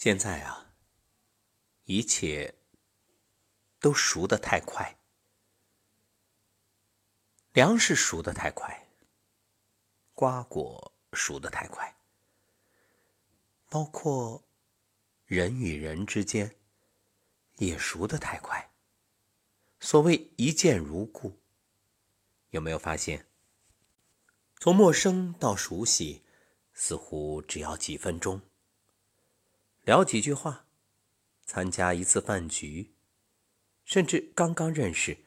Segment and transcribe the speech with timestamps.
[0.00, 0.72] 现在啊，
[1.84, 2.54] 一切
[3.78, 4.98] 都熟得太快，
[7.52, 8.88] 粮食熟得太快，
[10.14, 11.94] 瓜果熟得太快，
[13.68, 14.42] 包括
[15.26, 16.56] 人与人之间
[17.58, 18.72] 也熟得太快。
[19.80, 21.38] 所谓一见如故，
[22.48, 23.26] 有没有发现？
[24.60, 26.24] 从陌生到熟悉，
[26.72, 28.40] 似乎只要几分钟。
[29.90, 30.66] 聊几句话，
[31.44, 32.94] 参加一次饭局，
[33.84, 35.18] 甚至刚刚认识，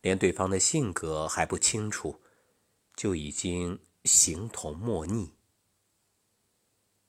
[0.00, 2.20] 连对方的性格还不清楚，
[2.96, 5.34] 就已经形同陌逆。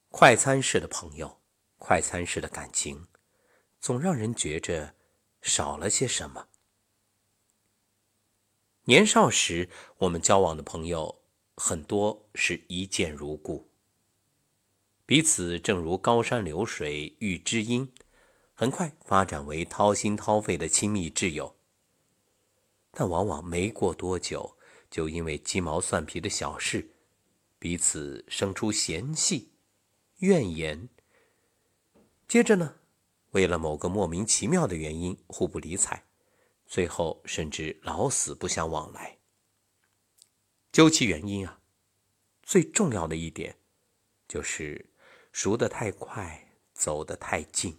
[0.09, 1.41] 快餐式的朋友，
[1.79, 3.07] 快餐式的感情，
[3.79, 4.93] 总让人觉着
[5.41, 6.49] 少了些什么。
[8.83, 11.23] 年少时，我们交往的朋友
[11.55, 13.71] 很多是一见如故。
[15.07, 17.93] 彼此正如高山流水遇知音，
[18.55, 21.55] 很快发展为掏心掏肺的亲密挚友。
[22.89, 24.57] 但往往没过多久，
[24.89, 26.95] 就因为鸡毛蒜皮的小事，
[27.59, 29.51] 彼此生出嫌隙、
[30.17, 30.89] 怨言。
[32.27, 32.77] 接着呢，
[33.29, 36.03] 为了某个莫名其妙的原因互不理睬，
[36.65, 39.19] 最后甚至老死不相往来。
[40.71, 41.59] 究其原因啊，
[42.41, 43.57] 最重要的一点
[44.27, 44.89] 就是。
[45.35, 47.77] 熟得太快，走得太近。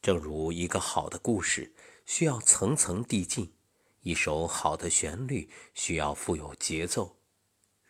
[0.00, 1.74] 正如一个好的故事
[2.06, 3.52] 需要层层递进，
[4.00, 7.18] 一首好的旋律需要富有节奏，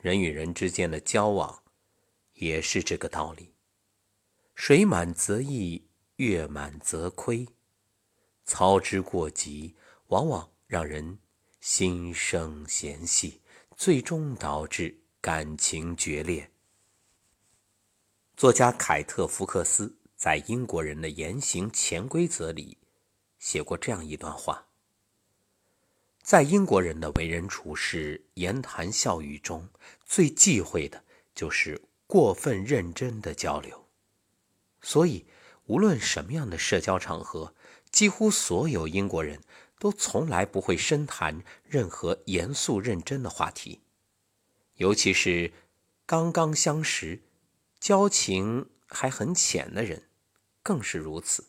[0.01, 1.63] 人与人之间的交往
[2.33, 3.55] 也是这个道理。
[4.57, 5.87] 水满则溢，
[6.17, 7.47] 月满则亏，
[8.45, 9.77] 操之过急，
[10.09, 11.17] 往往让人
[11.61, 13.41] 心生嫌隙，
[13.77, 16.51] 最终导致感情决裂。
[18.41, 22.79] 作家凯特·福克斯在《英国人的言行潜规则》里
[23.39, 24.65] 写过这样一段话：
[26.23, 29.69] 在英国人的为人处事、言谈笑语中，
[30.07, 33.87] 最忌讳的就是过分认真的交流。
[34.81, 35.27] 所以，
[35.67, 37.55] 无论什么样的社交场合，
[37.91, 39.43] 几乎所有英国人
[39.79, 43.83] 都从来不会深谈任何严肃认真的话题，
[44.77, 45.53] 尤其是
[46.07, 47.21] 刚刚相识。
[47.81, 50.11] 交情还很浅的人，
[50.63, 51.47] 更是如此。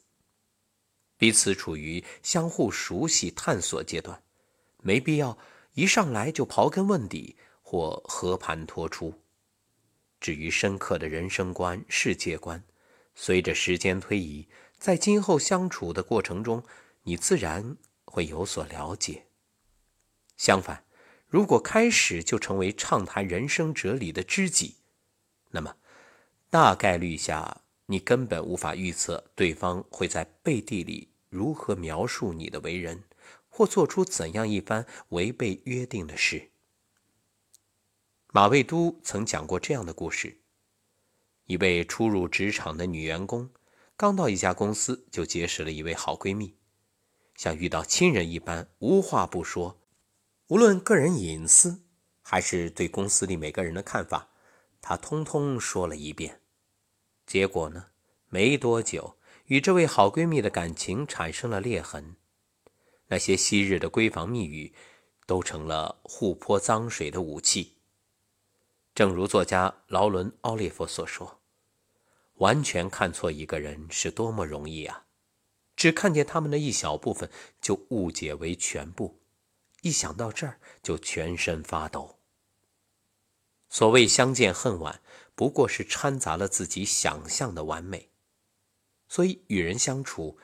[1.17, 4.23] 彼此处于相互熟悉、探索阶段，
[4.81, 5.37] 没必要
[5.73, 9.21] 一上来就刨根问底或和盘托出。
[10.21, 12.63] 至于深刻的人生观、世界观，
[13.13, 14.47] 随着时间推移，
[14.79, 16.63] 在今后相处的过程中，
[17.03, 17.75] 你自然
[18.05, 19.27] 会有所了解。
[20.37, 20.85] 相反，
[21.27, 24.77] 如果开始就成为畅谈人生哲理的知己，
[25.49, 25.75] 那么。
[26.51, 33.05] 大概率下，你根本无法预测对方会在背地里如何描述你的为人，
[33.47, 36.49] 或做出怎样一番违背约定的事。
[38.33, 40.41] 马未都曾讲过这样的故事：
[41.45, 43.49] 一位初入职场的女员工，
[43.95, 46.57] 刚到一家公司就结识了一位好闺蜜，
[47.37, 49.79] 像遇到亲人一般，无话不说，
[50.47, 51.85] 无论个人隐私
[52.21, 54.27] 还是对公司里每个人的看法，
[54.81, 56.40] 她通通说了一遍。
[57.31, 57.85] 结果呢？
[58.27, 59.15] 没多久，
[59.45, 62.17] 与这位好闺蜜的感情产生了裂痕。
[63.07, 64.73] 那些昔日的闺房密语，
[65.25, 67.77] 都成了互泼脏水的武器。
[68.93, 71.39] 正如作家劳伦·奥利弗所说
[72.39, 75.05] ：“完全看错一个人是多么容易啊！
[75.77, 77.31] 只看见他们的一小部分，
[77.61, 79.21] 就误解为全部。
[79.83, 82.17] 一想到这儿，就全身发抖。”
[83.71, 85.01] 所谓相见恨晚。
[85.33, 88.11] 不过是掺杂了自己想象的完美，
[89.07, 90.37] 所以与人相处，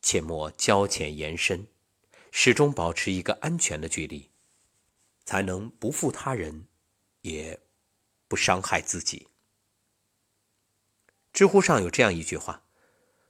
[0.00, 1.68] 切莫交浅言深，
[2.32, 4.30] 始终保持一个安全的距离，
[5.24, 6.66] 才能不负他人，
[7.20, 7.60] 也
[8.26, 9.28] 不伤害自己。
[11.32, 12.64] 知乎上有这样一句话：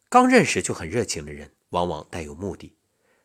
[0.09, 2.77] 刚认识就很热情的人，往往带有目的；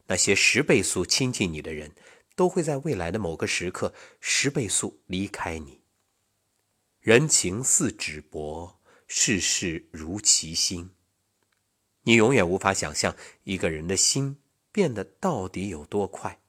[0.07, 1.95] 那些十倍速亲近你的人，
[2.35, 5.76] 都会在未来的某个时刻十倍速离开你。
[7.07, 10.89] 人情似纸薄，世事如其心。
[12.01, 13.15] 你永远无法想象
[13.45, 14.39] 一个人的心
[14.73, 16.41] 变得到底有多快。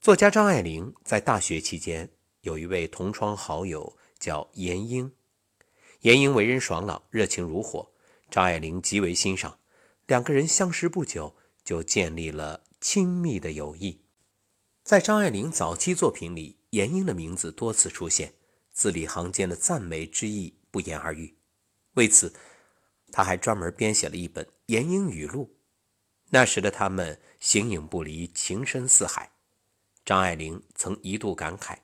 [0.00, 2.08] 作家张爱玲在大学期间
[2.40, 5.12] 有一位同窗好友叫严英，
[6.00, 7.92] 严英为人爽朗，热情如火，
[8.30, 9.58] 张爱玲极为欣赏。
[10.06, 14.00] 两个人相识不久，就建立了亲密的友谊。
[14.82, 18.32] 在张爱玲早期作品里，严英的名字多次出现。
[18.78, 21.36] 字里行间的赞美之意不言而喻，
[21.94, 22.32] 为此，
[23.10, 25.46] 他还专门编写了一本《严英语录》。
[26.30, 29.32] 那时的他们形影不离，情深似海。
[30.04, 31.78] 张爱玲曾一度感慨，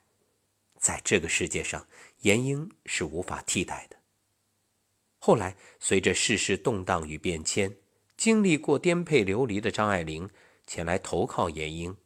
[0.79, 1.85] 在这个世界上，
[2.21, 3.97] 严英是无法替代的。
[5.17, 7.75] 后来，随着世事动荡与变迁，
[8.15, 10.29] 经历过颠沛流离的张爱玲
[10.65, 11.97] 前来投靠严英。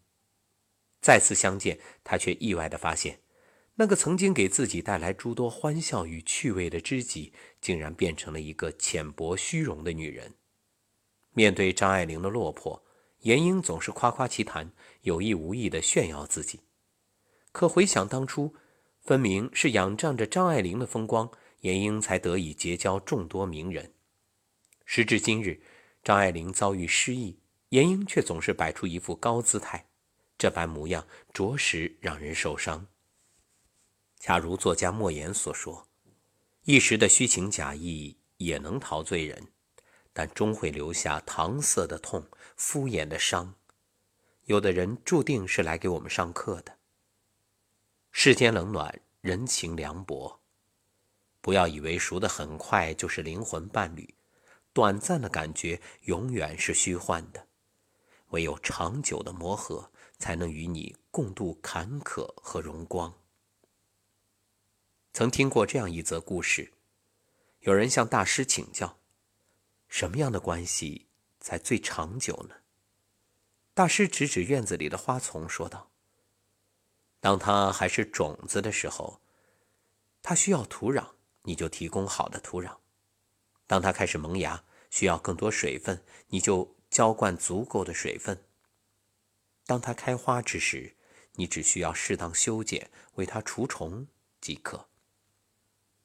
[1.00, 3.20] 再次相见，她却意外地发现，
[3.80, 7.32] 那个曾经给自己带来诸多欢笑与趣味的知己，
[7.62, 10.34] 竟然变成了一个浅薄虚荣的女人。
[11.32, 12.84] 面对张爱玲的落魄，
[13.22, 14.74] 严英总是夸夸其谈，
[15.04, 16.60] 有意无意地炫耀自己。
[17.54, 18.54] 可回想当初，
[19.00, 23.94] 分明是仰仗着张爱玲的风光，严英才得以结交众多名人。
[24.84, 25.62] 时至今日，
[26.04, 27.40] 张爱玲遭遇失意，
[27.70, 29.88] 严英却总是摆出一副高姿态，
[30.38, 32.86] 这般模样着实让人受伤。
[34.20, 35.88] 恰如作家莫言所说
[36.66, 39.48] ：“一时的虚情假意也能陶醉人。”
[40.12, 42.28] 但终会留下搪塞的痛、
[42.58, 43.56] 敷衍的伤。
[44.46, 46.80] 有的人注定是来给我们上课的。
[48.12, 50.42] 世间冷暖，人情凉薄。
[51.40, 54.14] 不要以为熟得很快就是灵魂伴侣，
[54.74, 57.48] 短暂的感觉永远是虚幻的。
[58.32, 63.14] 唯有长久的磨合，才能与你共度坎坷和荣光。
[65.12, 66.72] 曾听过这样一则故事：
[67.62, 69.00] 有人向大师请教。
[69.88, 71.08] 什么样的关系
[71.40, 72.56] 才最长久呢？
[73.74, 75.92] 大师指指院子里的花丛，说道
[77.20, 79.20] ：“当它还是种子的时候，
[80.22, 82.78] 它需要土壤，你就提供好的土壤；
[83.66, 88.36] 当它开始萌芽，需要更多水分，你就浇灌足够的水分；
[89.66, 90.96] 当它开花之时，
[91.34, 94.08] 你只需要适当修剪，为它除虫
[94.40, 94.89] 即可。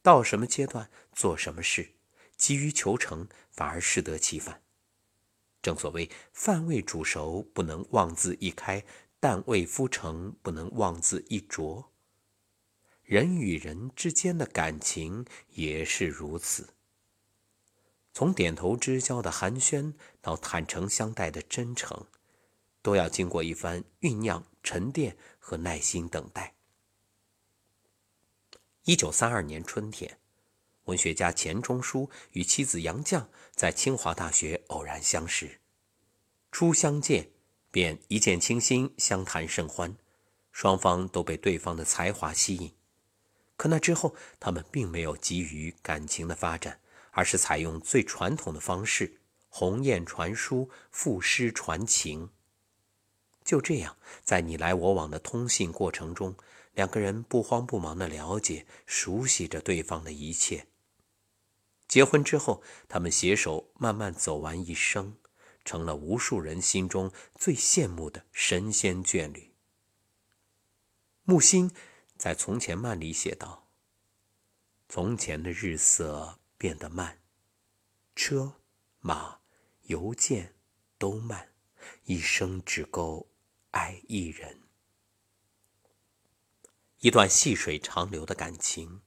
[0.04, 1.90] 到什么阶段做什么事。”
[2.36, 4.60] 急于求成，反而适得其反。
[5.62, 8.82] 正所谓“饭未煮熟，不能妄自一开；
[9.20, 11.92] 蛋未孵成，不能妄自一啄。”
[13.04, 16.70] 人与人之间的感情也是如此。
[18.12, 22.06] 从点头之交的寒暄到坦诚相待的真诚，
[22.82, 26.53] 都要经过一番酝酿、沉淀和耐心等待。
[28.84, 30.18] 一九三二年春天。
[30.84, 35.58] 文学家钱钟书与妻子杨绛在清华大学偶然相识，
[36.52, 37.30] 初相见
[37.70, 39.96] 便一见倾心，相谈甚欢，
[40.52, 42.74] 双方都被对方的才华吸引。
[43.56, 46.80] 可那之后，他们并没有急于感情的发展，
[47.12, 52.28] 而是采用最传统的方式——鸿雁传书，赋诗传情。
[53.42, 56.36] 就这样，在你来我往的通信过程中，
[56.74, 60.66] 两个人不慌不忙地了解、熟悉着对方的一切。
[61.86, 65.16] 结婚之后，他们携手慢慢走完一生，
[65.64, 69.54] 成了无数人心中最羡慕的神仙眷侣。
[71.22, 71.70] 木心
[72.16, 73.68] 在《从前慢》里写道
[74.88, 77.20] ：“从前的日色变得慢，
[78.16, 78.60] 车
[79.00, 79.38] 马
[79.82, 80.54] 邮件
[80.98, 81.50] 都慢，
[82.04, 83.30] 一生只够
[83.70, 84.60] 爱一人。”
[87.04, 89.02] 一段细水长流的感情，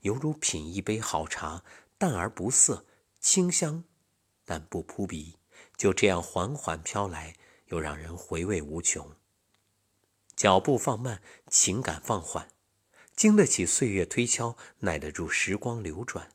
[0.00, 1.62] 犹如品一杯好茶。
[1.98, 2.86] 淡而不涩，
[3.20, 3.84] 清香，
[4.46, 5.36] 但不扑鼻，
[5.76, 7.36] 就这样缓缓飘来，
[7.66, 9.14] 又让人回味无穷。
[10.34, 12.48] 脚步放慢，情感放缓，
[13.14, 16.30] 经得起岁月推敲，耐得住时光流转，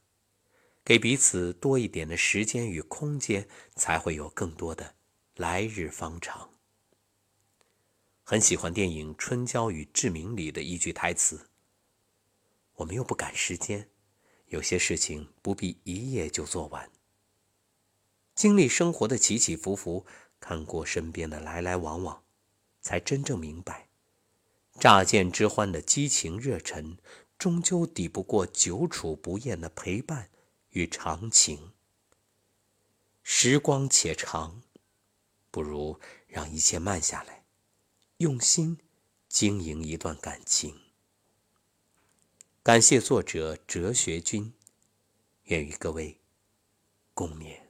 [0.85, 4.93] 给彼此多一点的时间与空间，才会有更多的
[5.35, 6.51] 来日方长。
[8.29, 11.49] 很喜欢电影《春娇与志明》里的一句台词
[12.77, 13.89] ：“我们又不赶时间。”
[14.49, 16.91] 有些事情不必一夜就做完。
[18.35, 20.05] 经历生活的起起伏伏，
[20.39, 22.23] 看过身边的来来往往，
[22.81, 23.89] 才真正明白，
[24.79, 26.99] 乍见之欢的激情热忱，
[27.35, 30.29] 终究抵不过久处不厌的陪伴
[30.69, 31.71] 与长情。
[33.23, 34.61] 时光且长，
[35.49, 37.38] 不如让一切慢下来，
[38.19, 38.77] 用心
[39.29, 40.77] 经营一段感情。
[42.61, 44.53] 感谢作者哲学君，
[45.43, 46.19] 愿与各位
[47.13, 47.68] 共勉。